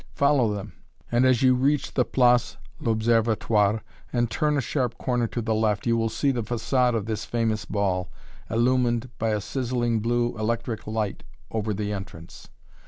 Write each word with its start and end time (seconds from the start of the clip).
Follow 0.15 0.51
them, 0.51 0.73
and 1.11 1.27
as 1.27 1.43
you 1.43 1.53
reach 1.53 1.93
the 1.93 2.03
place 2.03 2.57
l'Observatoire, 2.79 3.81
and 4.11 4.31
turn 4.31 4.57
a 4.57 4.59
sharp 4.61 4.97
corner 4.97 5.27
to 5.27 5.43
the 5.43 5.53
left, 5.53 5.85
you 5.85 5.95
will 5.95 6.09
see 6.09 6.31
the 6.31 6.41
façade 6.41 6.95
of 6.95 7.05
this 7.05 7.23
famous 7.23 7.65
ball, 7.65 8.09
illumined 8.49 9.11
by 9.19 9.29
a 9.29 9.39
sizzling 9.39 9.99
blue 9.99 10.35
electric 10.39 10.87
light 10.87 11.21
over 11.51 11.71
the 11.71 11.91
entrance. 11.93 12.49